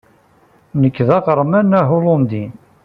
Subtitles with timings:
[0.81, 2.45] Nekk d aɣerman ahulandi.